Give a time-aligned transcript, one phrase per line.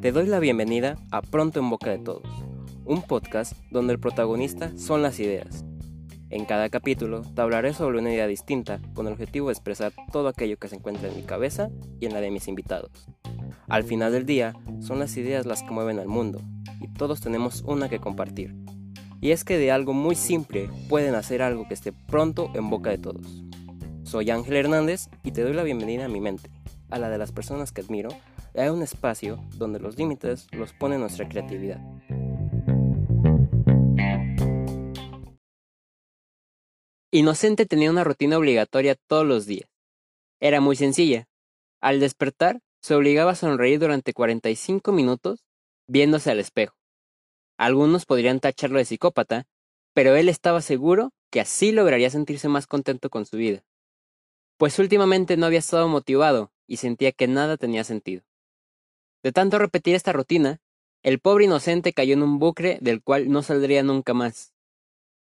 [0.00, 2.28] Te doy la bienvenida a Pronto en Boca de Todos,
[2.84, 5.64] un podcast donde el protagonista son las ideas.
[6.28, 10.28] En cada capítulo te hablaré sobre una idea distinta con el objetivo de expresar todo
[10.28, 11.70] aquello que se encuentra en mi cabeza
[12.00, 12.90] y en la de mis invitados.
[13.68, 16.40] Al final del día, son las ideas las que mueven al mundo
[16.80, 18.54] y todos tenemos una que compartir.
[19.20, 22.90] Y es que de algo muy simple pueden hacer algo que esté pronto en boca
[22.90, 23.44] de todos.
[24.10, 26.50] Soy Ángel Hernández y te doy la bienvenida a mi mente,
[26.90, 28.08] a la de las personas que admiro
[28.56, 31.78] hay un espacio donde los límites los pone nuestra creatividad.
[37.12, 39.70] Inocente tenía una rutina obligatoria todos los días.
[40.40, 41.28] Era muy sencilla.
[41.80, 45.44] Al despertar, se obligaba a sonreír durante 45 minutos
[45.86, 46.74] viéndose al espejo.
[47.56, 49.46] Algunos podrían tacharlo de psicópata,
[49.94, 53.62] pero él estaba seguro que así lograría sentirse más contento con su vida.
[54.60, 58.24] Pues últimamente no había estado motivado y sentía que nada tenía sentido.
[59.22, 60.60] De tanto repetir esta rutina,
[61.02, 64.52] el pobre inocente cayó en un bucle del cual no saldría nunca más.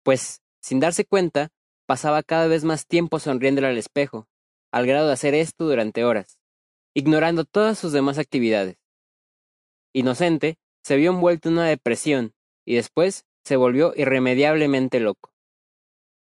[0.03, 1.53] Pues, sin darse cuenta,
[1.87, 4.27] pasaba cada vez más tiempo sonriéndole al espejo,
[4.73, 6.41] al grado de hacer esto durante horas,
[6.93, 8.77] ignorando todas sus demás actividades.
[9.93, 15.33] Inocente, se vio envuelto en una depresión y después se volvió irremediablemente loco,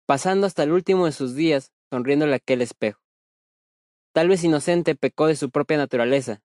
[0.06, 3.00] pasando hasta el último de sus días sonriéndole aquel espejo.
[4.12, 6.42] Tal vez Inocente pecó de su propia naturaleza,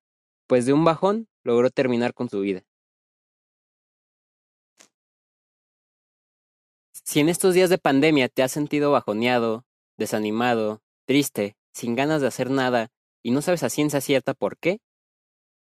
[0.48, 2.64] pues de un bajón logró terminar con su vida.
[6.92, 9.66] Si en estos días de pandemia te has sentido bajoneado,
[9.98, 12.92] desanimado, triste, sin ganas de hacer nada
[13.24, 14.80] y no sabes a ciencia cierta por qué,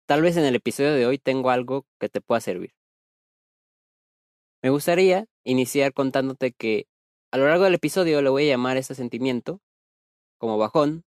[0.06, 2.74] tal vez en el episodio de hoy tengo algo que te pueda servir.
[4.62, 6.86] Me gustaría iniciar contándote que
[7.30, 9.60] a lo largo del episodio le voy a llamar este sentimiento
[10.38, 11.04] como bajón,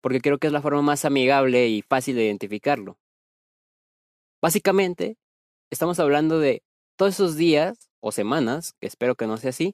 [0.00, 2.98] porque creo que es la forma más amigable y fácil de identificarlo.
[4.40, 5.16] Básicamente,
[5.70, 6.62] estamos hablando de
[6.96, 9.72] todos esos días o semanas, que espero que no sea así,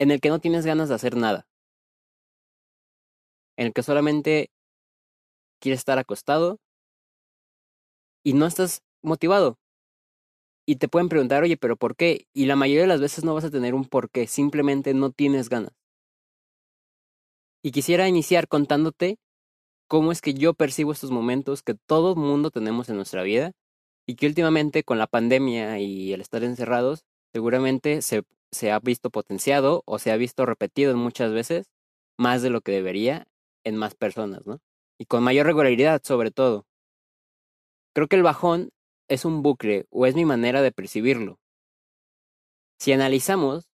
[0.00, 1.46] en el que no tienes ganas de hacer nada.
[3.56, 4.50] En el que solamente
[5.60, 6.58] quieres estar acostado
[8.24, 9.58] y no estás motivado.
[10.68, 12.26] Y te pueden preguntar, oye, pero ¿por qué?
[12.34, 15.10] Y la mayoría de las veces no vas a tener un por qué, simplemente no
[15.10, 15.72] tienes ganas.
[17.62, 19.16] Y quisiera iniciar contándote
[19.88, 23.52] cómo es que yo percibo estos momentos que todo mundo tenemos en nuestra vida
[24.06, 29.08] y que últimamente con la pandemia y el estar encerrados seguramente se, se ha visto
[29.08, 31.70] potenciado o se ha visto repetido muchas veces
[32.18, 33.26] más de lo que debería
[33.64, 34.60] en más personas, ¿no?
[34.98, 36.66] Y con mayor regularidad sobre todo.
[37.94, 38.68] Creo que el bajón
[39.08, 41.38] es un bucle o es mi manera de percibirlo.
[42.78, 43.68] Si analizamos,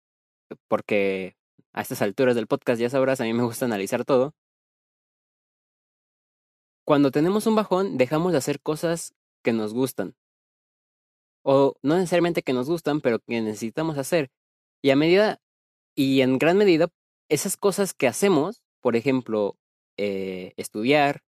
[0.68, 1.36] porque
[1.72, 4.34] a estas alturas del podcast ya sabrás, a mí me gusta analizar todo,
[6.84, 10.14] cuando tenemos un bajón, dejamos de hacer cosas que nos gustan.
[11.42, 14.30] O no necesariamente que nos gustan, pero que necesitamos hacer.
[14.82, 15.40] Y a medida,
[15.94, 16.88] y en gran medida,
[17.28, 19.56] esas cosas que hacemos, por ejemplo,
[19.96, 21.22] eh, estudiar,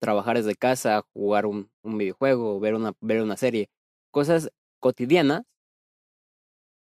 [0.00, 3.70] trabajar desde casa, jugar un, videojuego, ver una, ver una serie,
[4.10, 4.50] cosas
[4.80, 5.42] cotidianas,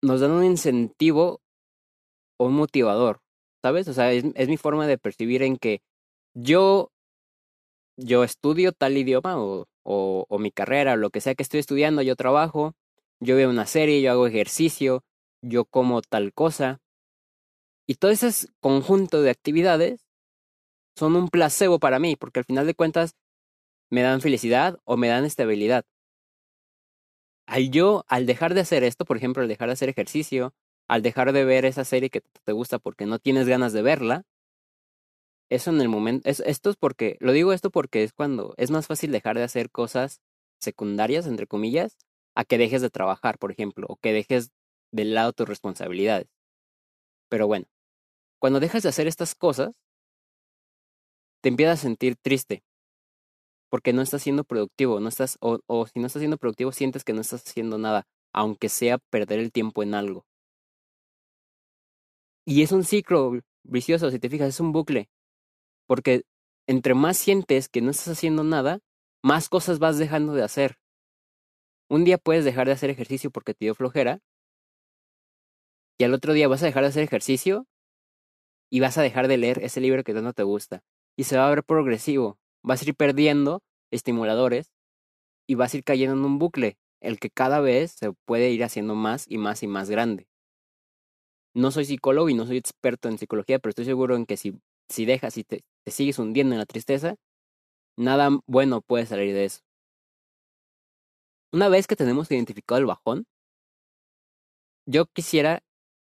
[0.02, 1.42] nos dan un incentivo
[2.38, 3.22] o un motivador,
[3.62, 3.88] ¿sabes?
[3.88, 5.82] O sea, es, es mi forma de percibir en que
[6.34, 6.92] yo
[7.98, 11.60] yo estudio tal idioma o, o, o mi carrera, o lo que sea que estoy
[11.60, 12.74] estudiando, yo trabajo,
[13.20, 15.04] yo veo una serie, yo hago ejercicio,
[15.42, 16.82] yo como tal cosa.
[17.88, 20.05] Y todo ese conjunto de actividades
[20.96, 23.16] son un placebo para mí, porque al final de cuentas
[23.90, 25.86] me dan felicidad o me dan estabilidad.
[27.48, 30.54] Al yo, al dejar de hacer esto, por ejemplo, al dejar de hacer ejercicio,
[30.88, 34.24] al dejar de ver esa serie que te gusta porque no tienes ganas de verla,
[35.50, 38.88] eso en el momento, esto es porque, lo digo esto porque es cuando es más
[38.88, 40.22] fácil dejar de hacer cosas
[40.60, 41.98] secundarias, entre comillas,
[42.36, 44.52] a que dejes de trabajar, por ejemplo, o que dejes
[44.92, 46.28] de lado tus responsabilidades.
[47.30, 47.66] Pero bueno,
[48.40, 49.80] cuando dejas de hacer estas cosas,
[51.46, 52.64] te empiezas a sentir triste,
[53.70, 57.04] porque no estás siendo productivo, no estás, o, o si no estás siendo productivo, sientes
[57.04, 60.26] que no estás haciendo nada, aunque sea perder el tiempo en algo.
[62.48, 65.08] Y es un ciclo vicioso, si te fijas, es un bucle.
[65.86, 66.24] Porque
[66.66, 68.80] entre más sientes que no estás haciendo nada,
[69.22, 70.78] más cosas vas dejando de hacer.
[71.92, 74.20] Un día puedes dejar de hacer ejercicio porque te dio flojera.
[76.00, 77.68] Y al otro día vas a dejar de hacer ejercicio
[78.72, 80.82] y vas a dejar de leer ese libro que tanto te gusta.
[81.18, 82.38] Y se va a ver progresivo.
[82.64, 84.72] Vas a ir perdiendo estimuladores
[85.48, 88.64] y vas a ir cayendo en un bucle, el que cada vez se puede ir
[88.64, 90.28] haciendo más y más y más grande.
[91.54, 94.60] No soy psicólogo y no soy experto en psicología, pero estoy seguro en que si
[94.90, 97.16] si dejas y te, sigues hundiendo en la tristeza,
[97.98, 99.62] nada bueno puede salir de eso.
[101.52, 103.26] Una vez que tenemos identificado el bajón,
[104.86, 105.64] yo quisiera,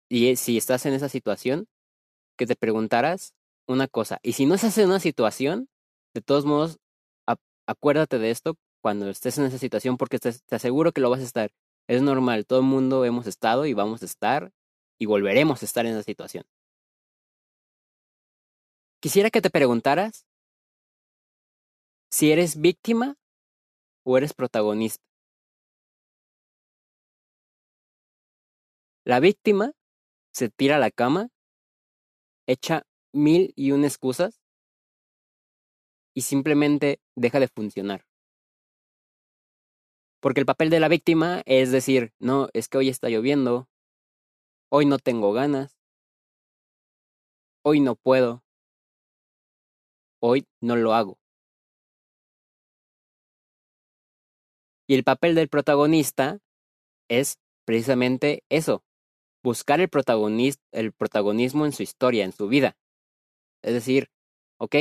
[0.09, 1.67] y si estás en esa situación,
[2.39, 3.35] que te preguntaras
[3.67, 4.19] una cosa.
[4.23, 5.69] Y si no estás en una situación,
[6.14, 6.79] de todos modos,
[7.67, 11.20] acuérdate de esto cuando estés en esa situación porque te, te aseguro que lo vas
[11.20, 11.53] a estar.
[11.88, 14.53] Es normal, todo el mundo hemos estado y vamos a estar
[14.99, 16.44] y volveremos a estar en esa situación.
[19.00, 20.26] Quisiera que te preguntaras
[22.11, 23.17] si eres víctima
[24.05, 25.03] o eres protagonista.
[29.05, 29.73] La víctima
[30.32, 31.31] se tira a la cama,
[32.47, 34.41] echa mil y una excusas
[36.14, 38.06] y simplemente deja de funcionar.
[40.20, 43.69] Porque el papel de la víctima es decir, no, es que hoy está lloviendo,
[44.70, 45.79] hoy no tengo ganas,
[47.64, 48.44] hoy no puedo,
[50.20, 51.19] hoy no lo hago.
[54.87, 56.38] Y el papel del protagonista
[57.08, 58.85] es precisamente eso,
[59.43, 59.91] buscar el,
[60.73, 62.76] el protagonismo en su historia, en su vida.
[63.62, 64.09] Es decir,
[64.59, 64.75] ok,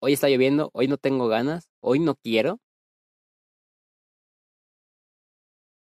[0.00, 2.58] hoy está lloviendo, hoy no tengo ganas, hoy no quiero,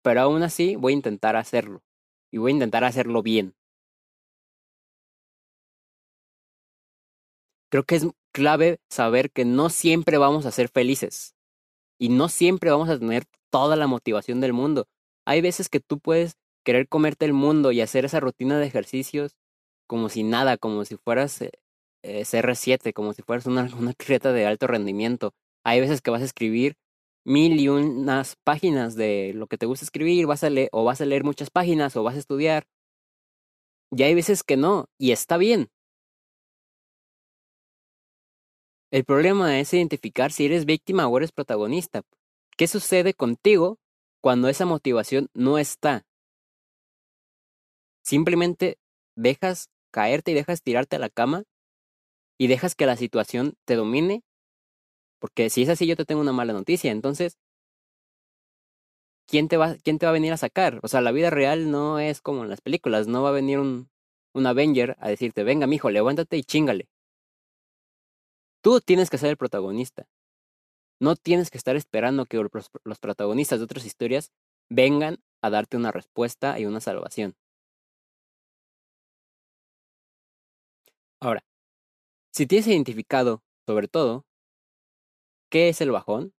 [0.04, 1.82] pero aún así voy a intentar hacerlo
[2.32, 3.56] y voy a intentar hacerlo bien.
[7.70, 11.36] Creo que es clave saber que no siempre vamos a ser felices
[12.00, 14.88] y no siempre vamos a tener toda la motivación del mundo.
[15.26, 19.36] Hay veces que tú puedes querer comerte el mundo y hacer esa rutina de ejercicios
[19.88, 21.52] como si nada, como si fueras eh,
[22.04, 23.94] CR7, como si fueras una, una
[24.34, 25.34] de alto rendimiento.
[25.64, 26.76] Hay veces que vas a escribir
[27.26, 31.02] mil y unas páginas de lo que te gusta escribir, vas a leer, o vas
[31.02, 32.66] a leer muchas páginas, o vas a estudiar.
[33.92, 35.70] Y hay veces que no, y está bien.
[38.92, 42.04] El problema es identificar si eres víctima o eres protagonista.
[42.58, 43.80] ¿Qué sucede contigo
[44.22, 46.06] cuando esa motivación no está?
[48.04, 48.78] Simplemente
[49.16, 51.44] dejas caerte y dejas tirarte a la cama
[52.38, 54.24] y dejas que la situación te domine
[55.24, 56.92] porque si es así, yo te tengo una mala noticia.
[56.92, 57.38] Entonces,
[59.26, 60.80] ¿quién te va, quién te va a venir a sacar?
[60.84, 63.08] O sea, la vida real no es como en las películas.
[63.08, 63.90] No va a venir un,
[64.34, 66.90] un Avenger a decirte, venga, mijo, levántate y chingale.
[68.62, 70.08] Tú tienes que ser el protagonista.
[71.00, 72.38] No tienes que estar esperando que
[72.84, 74.34] los protagonistas de otras historias
[74.70, 77.36] vengan a darte una respuesta y una salvación.
[81.22, 81.44] Ahora,
[82.34, 84.26] si tienes identificado, sobre todo,
[85.54, 86.34] ¿Qué es el bajón?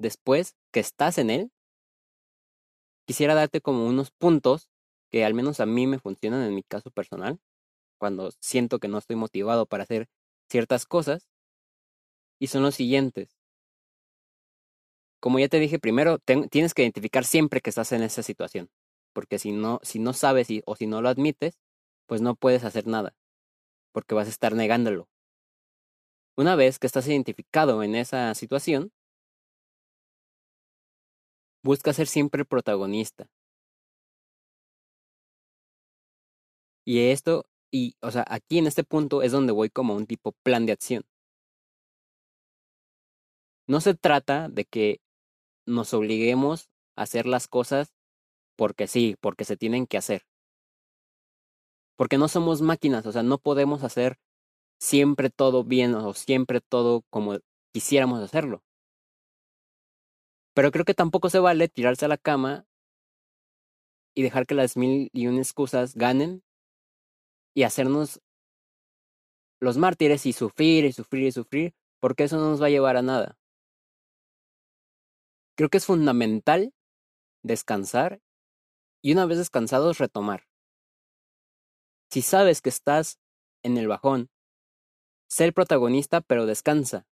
[0.00, 1.52] Después que estás en él,
[3.06, 4.68] quisiera darte como unos puntos
[5.12, 7.38] que al menos a mí me funcionan en mi caso personal,
[8.00, 10.08] cuando siento que no estoy motivado para hacer
[10.50, 11.28] ciertas cosas,
[12.40, 13.38] y son los siguientes.
[15.20, 18.70] Como ya te dije primero, tienes que identificar siempre que estás en esa situación,
[19.12, 21.60] porque si no, si no sabes o si no lo admites,
[22.06, 23.14] pues no puedes hacer nada,
[23.96, 25.08] porque vas a estar negándolo.
[26.36, 28.92] Una vez que estás identificado en esa situación,
[31.64, 33.26] busca ser siempre el protagonista.
[36.84, 40.32] Y esto, y, o sea, aquí en este punto es donde voy como un tipo
[40.42, 41.06] plan de acción.
[43.66, 45.00] No se trata de que
[45.64, 47.94] nos obliguemos a hacer las cosas
[48.56, 50.26] porque sí, porque se tienen que hacer.
[51.96, 54.18] Porque no somos máquinas, o sea, no podemos hacer
[54.78, 57.38] siempre todo bien o siempre todo como
[57.72, 58.62] quisiéramos hacerlo.
[60.54, 62.66] Pero creo que tampoco se vale tirarse a la cama
[64.14, 66.42] y dejar que las mil y una excusas ganen
[67.54, 68.20] y hacernos
[69.60, 72.96] los mártires y sufrir y sufrir y sufrir, porque eso no nos va a llevar
[72.96, 73.38] a nada.
[75.56, 76.72] Creo que es fundamental
[77.42, 78.20] descansar
[79.02, 80.44] y una vez descansados retomar.
[82.10, 83.18] Si sabes que estás
[83.62, 84.28] en el bajón
[85.28, 87.06] ser protagonista, pero descansa.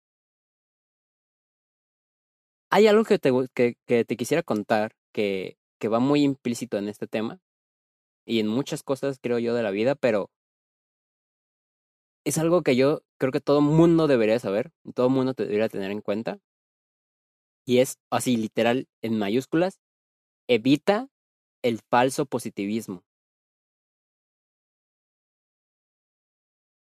[2.69, 7.39] Hay algo que te, te quisiera contar que, que va muy implícito en este tema
[8.25, 10.31] y en muchas cosas, creo yo, de la vida, pero
[12.25, 16.01] es algo que yo creo que todo mundo debería saber, todo mundo debería tener en
[16.01, 16.39] cuenta.
[17.65, 19.79] Y es así, literal, en mayúsculas,
[20.47, 21.09] evita
[21.61, 23.03] el falso positivismo.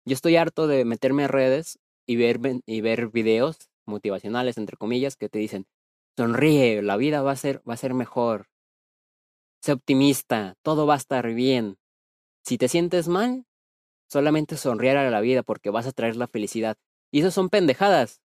[0.06, 3.56] Yo estoy harto de meterme a redes y ver, y ver videos
[3.86, 5.66] motivacionales, entre comillas, que te dicen,
[6.16, 8.48] sonríe, la vida va a ser, va a ser mejor.
[9.62, 11.78] Sé optimista, todo va a estar bien.
[12.44, 13.46] Si te sientes mal,
[14.10, 16.76] solamente sonreír a la vida porque vas a traer la felicidad.
[17.10, 18.20] Y eso son pendejadas.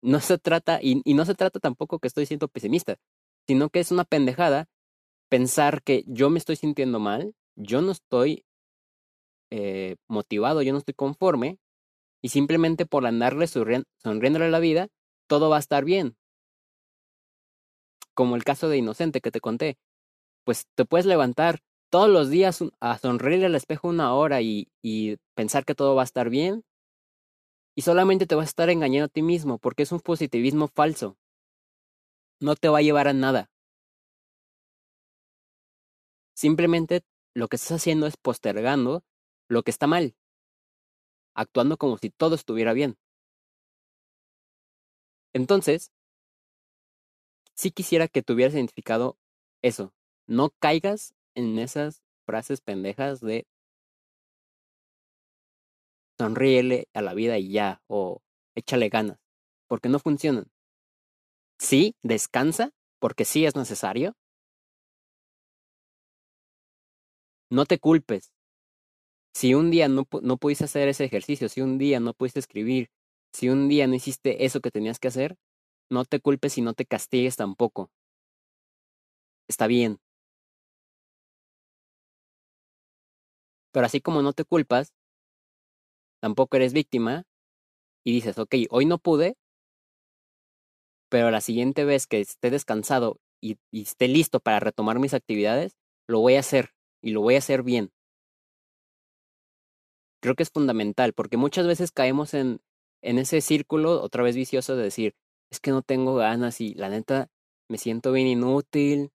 [0.00, 2.96] No se trata, y, y no se trata tampoco que estoy siendo pesimista,
[3.48, 4.68] sino que es una pendejada
[5.28, 8.44] pensar que yo me estoy sintiendo mal, yo no estoy
[9.50, 11.58] eh, motivado, yo no estoy conforme,
[12.22, 14.88] y simplemente por andarle sonriéndole a la vida,
[15.26, 16.16] todo va a estar bien.
[18.14, 19.78] Como el caso de Inocente que te conté.
[20.44, 25.16] Pues te puedes levantar todos los días a sonreírle al espejo una hora y, y
[25.34, 26.64] pensar que todo va a estar bien.
[27.76, 31.16] Y solamente te vas a estar engañando a ti mismo porque es un positivismo falso.
[32.40, 33.50] No te va a llevar a nada.
[36.34, 37.02] Simplemente
[37.34, 39.04] lo que estás haciendo es postergando
[39.48, 40.14] lo que está mal,
[41.34, 42.96] actuando como si todo estuviera bien.
[45.32, 45.92] Entonces,
[47.54, 49.18] sí quisiera que tuvieras identificado
[49.62, 49.92] eso.
[50.26, 53.46] No caigas en esas frases pendejas de
[56.18, 58.20] sonríele a la vida y ya, o
[58.54, 59.18] échale ganas,
[59.68, 60.50] porque no funcionan.
[61.58, 64.14] Sí, descansa, porque sí es necesario.
[67.50, 68.32] No te culpes,
[69.38, 72.90] si un día no, no pudiste hacer ese ejercicio, si un día no pudiste escribir,
[73.32, 75.36] si un día no hiciste eso que tenías que hacer,
[75.92, 77.88] no te culpes y no te castigues tampoco.
[79.46, 79.98] Está bien.
[83.72, 84.92] Pero así como no te culpas,
[86.20, 87.22] tampoco eres víctima
[88.04, 89.36] y dices, ok, hoy no pude,
[91.08, 95.76] pero la siguiente vez que esté descansado y, y esté listo para retomar mis actividades,
[96.08, 97.92] lo voy a hacer y lo voy a hacer bien
[100.20, 102.60] creo que es fundamental, porque muchas veces caemos en,
[103.02, 105.14] en ese círculo otra vez vicioso de decir,
[105.50, 107.28] es que no tengo ganas y la neta
[107.68, 109.10] me siento bien inútil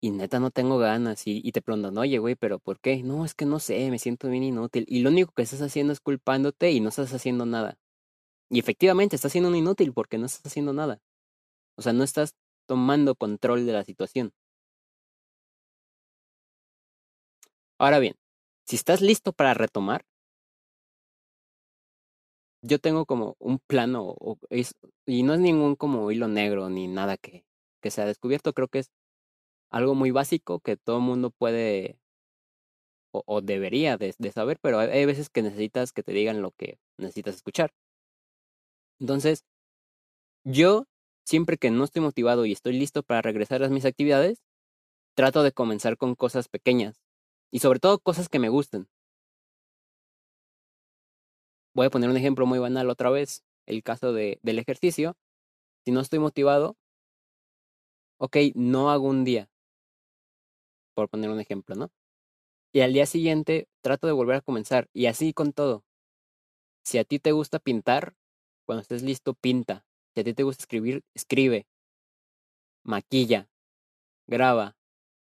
[0.00, 3.02] y neta no tengo ganas y, y te preguntan, oye, güey, pero ¿por qué?
[3.02, 5.92] No, es que no sé, me siento bien inútil y lo único que estás haciendo
[5.92, 7.76] es culpándote y no estás haciendo nada.
[8.50, 11.00] Y efectivamente estás siendo un inútil porque no estás haciendo nada.
[11.76, 12.34] O sea, no estás
[12.68, 14.32] tomando control de la situación.
[17.78, 18.14] Ahora bien,
[18.72, 20.06] si estás listo para retomar,
[22.62, 24.16] yo tengo como un plano,
[25.04, 27.44] y no es ningún como hilo negro ni nada que,
[27.82, 28.90] se ha descubierto, creo que es
[29.70, 31.98] algo muy básico que todo el mundo puede
[33.12, 37.34] o, debería de, saber, pero hay, veces que necesitas que te digan lo que necesitas
[37.34, 37.74] escuchar.
[39.00, 39.44] Entonces,
[40.44, 40.86] yo,
[41.26, 44.40] siempre que no estoy motivado y estoy listo para regresar a mis actividades,
[45.14, 47.01] trato de comenzar con cosas pequeñas
[47.52, 48.88] y sobre todo cosas que me gusten.
[51.74, 55.16] Voy a poner un ejemplo muy banal otra vez, el caso de, del ejercicio.
[55.84, 56.76] Si no estoy motivado,
[58.18, 59.50] ok, no hago un día,
[60.94, 61.90] por poner un ejemplo, ¿no?
[62.72, 65.84] Y al día siguiente trato de volver a comenzar, y así con todo.
[66.84, 68.14] Si a ti te gusta pintar,
[68.64, 69.84] cuando estés listo, pinta.
[70.14, 71.66] Si a ti te gusta escribir, escribe.
[72.84, 73.48] Maquilla,
[74.26, 74.76] graba,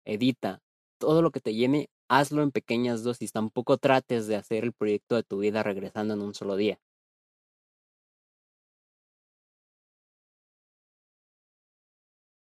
[0.04, 0.62] edita,
[0.98, 5.16] todo lo que te llene, hazlo en pequeñas dosis, tampoco trates de hacer el proyecto
[5.16, 6.78] de tu vida regresando en un solo día.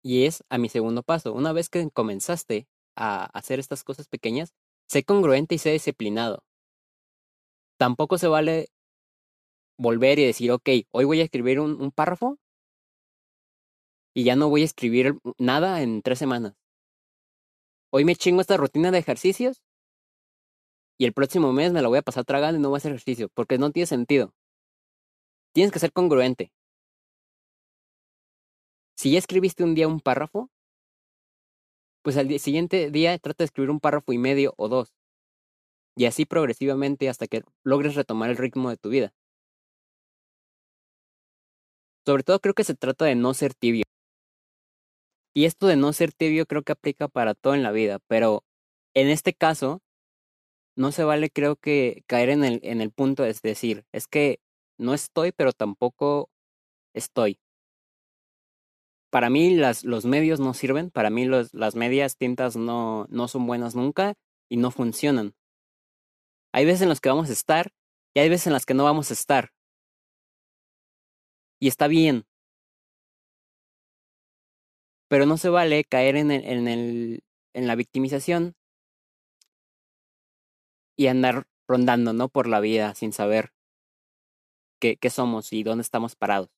[0.03, 1.33] Y es a mi segundo paso.
[1.33, 4.53] Una vez que comenzaste a hacer estas cosas pequeñas,
[4.87, 6.43] sé congruente y sé disciplinado.
[7.79, 8.67] Tampoco se vale
[9.77, 12.37] volver y decir, ok, hoy voy a escribir un, un párrafo
[14.13, 16.53] y ya no voy a escribir nada en tres semanas
[17.91, 19.62] hoy me chingo esta rutina de ejercicios
[20.98, 22.91] y el próximo mes me la voy a pasar tragando y no voy a hacer
[22.91, 24.34] ejercicio, porque no tiene sentido.
[25.53, 26.51] Tienes que ser congruente.
[28.96, 30.50] Si ya escribiste un día un párrafo,
[32.01, 34.94] pues al siguiente día trata de escribir un párrafo y medio o dos.
[35.96, 39.13] Y así progresivamente hasta que logres retomar el ritmo de tu vida.
[42.06, 43.84] Sobre todo creo que se trata de no ser tibio.
[45.38, 48.44] Y esto de no ser tibio creo que aplica para todo en la vida, pero
[48.96, 49.84] en este caso
[50.75, 54.39] no se vale creo que caer en el, en el punto de decir, es que
[54.79, 56.32] no estoy, pero tampoco
[56.96, 57.39] estoy.
[59.12, 63.27] Para mí las, los medios no sirven, para mí los, las medias tintas no, no
[63.27, 64.15] son buenas nunca
[64.50, 65.36] y no funcionan.
[66.51, 67.70] Hay veces en las que vamos a estar
[68.15, 69.51] y hay veces en las que no vamos a estar.
[71.60, 72.25] Y está bien,
[75.07, 77.23] pero no se vale caer en, el,
[77.53, 78.55] en, la victimización
[80.95, 82.29] y andar rondando, ¿no?
[82.29, 83.53] Por la vida sin saber
[84.79, 86.49] qué, somos y dónde estamos parados.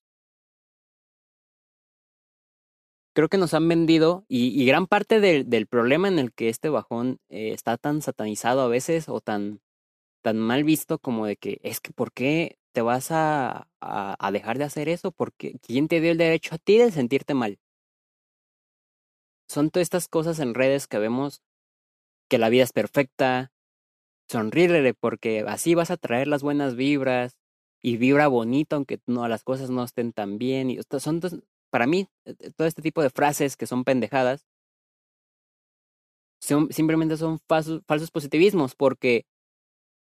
[3.12, 7.18] Creo que nos han vendido y, gran parte del, problema en el que este bajón
[7.28, 9.60] eh, está tan satanizado a veces o tan
[10.22, 14.58] tan mal visto como de que es que ¿por qué te vas a, a, dejar
[14.58, 15.12] de hacer eso?
[15.12, 17.58] Porque ¿quién te dio el derecho a ti de sentirte mal?
[19.50, 21.42] Son todas estas cosas en redes que vemos
[22.28, 23.50] que la vida es perfecta,
[24.28, 27.36] sonríe porque así vas a traer las buenas vibras
[27.82, 31.20] y vibra bonito aunque no las cosas no estén tan bien y son
[31.68, 34.46] para mí eh, eh, todo este tipo de frases que son pendejadas
[36.38, 39.26] simplemente son falsos positivismos porque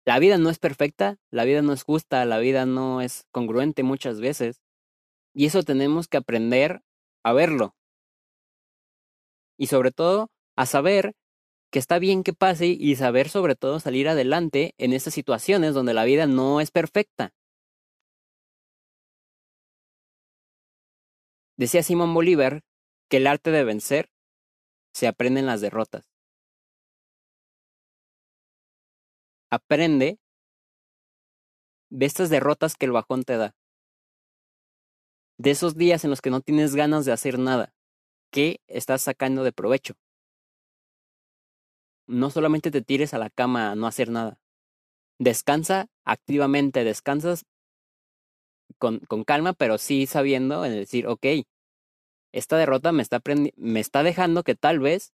[0.05, 3.83] la vida no es perfecta, la vida no es justa, la vida no es congruente
[3.83, 4.61] muchas veces
[5.33, 6.81] y eso tenemos que aprender
[7.23, 7.75] a verlo
[9.57, 11.13] y sobre todo a saber
[11.71, 15.93] que está bien que pase y saber sobre todo salir adelante en estas situaciones donde
[15.93, 17.33] la vida no es perfecta.
[21.57, 22.61] Decía Simón Bolívar
[23.09, 24.09] que el arte de vencer
[24.93, 26.05] se aprende en las derrotas.
[29.49, 30.19] Aprende
[31.89, 33.55] de estas derrotas que el bajón te da.
[35.37, 37.73] De esos días en los que no tienes ganas de hacer nada.
[38.33, 39.93] ¿Qué estás sacando de provecho?
[42.07, 44.39] no solamente te tires a la cama a no hacer nada.
[45.19, 47.45] Descansa activamente, descansas
[48.77, 51.25] con, con calma, pero sí sabiendo en decir, ok,
[52.31, 53.21] esta derrota me está,
[53.55, 55.13] me está dejando que tal vez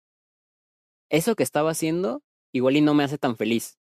[1.10, 3.78] eso que estaba haciendo igual y no me hace tan feliz.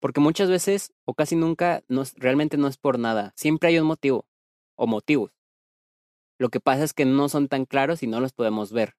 [0.00, 3.32] Porque muchas veces o casi nunca no realmente no es por nada.
[3.36, 4.26] Siempre hay un motivo
[4.76, 5.32] o motivos.
[6.38, 8.94] Lo que pasa es que no son tan claros y no los podemos ver.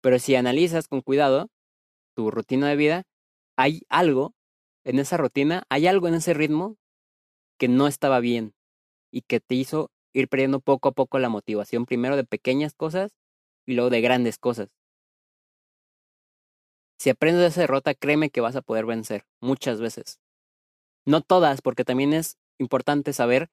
[0.00, 1.48] Pero si analizas con cuidado
[2.14, 3.02] tu rutina de vida,
[3.56, 4.34] hay algo
[4.84, 6.76] en esa rutina, hay algo en ese ritmo
[7.58, 8.54] que no estaba bien
[9.12, 13.12] y que te hizo ir perdiendo poco a poco la motivación, primero de pequeñas cosas
[13.66, 14.68] y luego de grandes cosas.
[16.98, 20.20] Si aprendes de esa derrota, créeme que vas a poder vencer muchas veces.
[21.06, 23.50] No todas, porque también es importante saber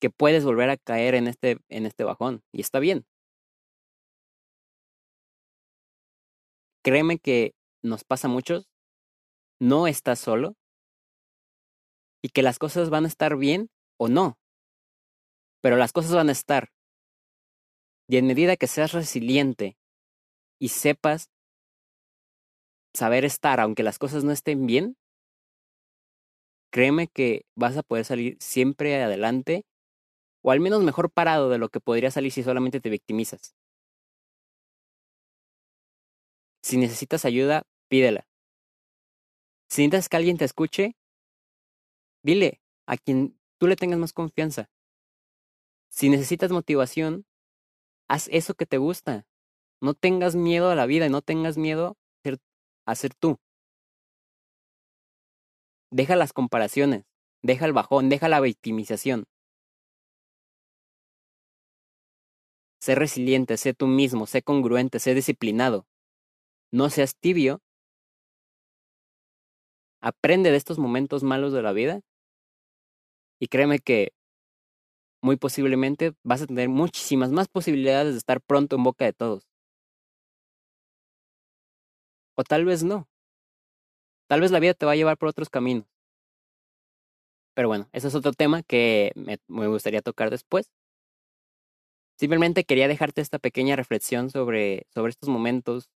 [0.00, 3.06] que puedes volver a caer en este, en este bajón y está bien.
[6.86, 8.68] créeme que nos pasa a muchos,
[9.60, 10.54] no estás solo
[12.22, 14.38] y que las cosas van a estar bien o no,
[15.60, 16.68] pero las cosas van a estar.
[18.08, 19.76] Y en medida que seas resiliente
[20.60, 21.28] y sepas
[22.94, 24.96] saber estar, aunque las cosas no estén bien,
[26.70, 29.64] créeme que vas a poder salir siempre adelante
[30.46, 33.56] o al menos mejor parado de lo que podría salir si solamente te victimizas.
[36.62, 38.28] Si necesitas ayuda, pídela.
[39.68, 40.94] Si necesitas que alguien te escuche,
[42.22, 44.70] dile a quien tú le tengas más confianza.
[45.88, 47.26] Si necesitas motivación,
[48.06, 49.26] haz eso que te gusta.
[49.80, 51.96] No tengas miedo a la vida y no tengas miedo
[52.86, 53.40] a ser tú.
[55.90, 57.04] Deja las comparaciones,
[57.42, 59.24] deja el bajón, deja la victimización.
[62.86, 65.86] Sé resiliente, sé tú mismo, sé congruente, sé disciplinado
[66.70, 67.60] no seas tibio,
[70.00, 72.00] aprende de estos momentos malos de la vida
[73.40, 74.12] y créeme que
[75.20, 79.48] muy posiblemente vas a tener muchísimas más posibilidades de estar pronto en boca de todos.
[82.36, 83.08] O tal vez no.
[84.28, 85.86] Tal vez la vida te va a llevar por otros caminos.
[87.54, 90.70] Pero bueno, ese es otro tema que me, gustaría tocar después.
[92.18, 95.90] Simplemente quería dejarte esta pequeña reflexión sobre, sobre estos momentos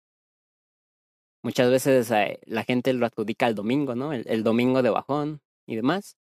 [1.41, 4.11] Muchas veces eh, la gente lo adjudica al domingo, ¿no?
[4.13, 6.17] El, domingo de bajón y demás.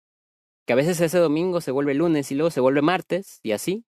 [0.66, 3.84] Que a veces ese domingo se vuelve lunes y luego se vuelve martes y así.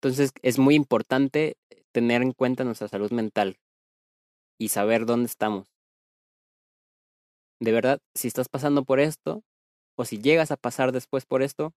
[0.00, 1.56] Entonces es muy importante
[1.92, 3.58] tener en cuenta nuestra salud mental
[4.58, 5.68] y saber dónde estamos.
[7.60, 9.42] De verdad, si estás pasando por esto,
[9.96, 11.72] o si llegas a pasar después por esto,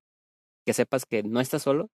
[0.66, 1.90] que sepas que no estás solo.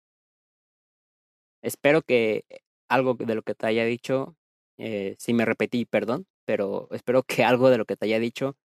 [1.65, 2.45] Espero que
[2.89, 4.37] algo de lo que te haya dicho,
[4.79, 8.57] eh, si me repetí, perdón, pero espero que algo de lo que te haya dicho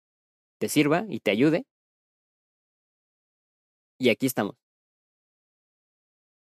[0.60, 1.66] te sirva y te ayude.
[4.00, 4.56] Y aquí estamos.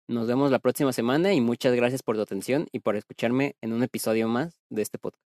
[0.08, 3.72] Nos vemos la próxima semana y muchas gracias por tu atención y por escucharme en
[3.72, 5.29] un episodio más de este podcast.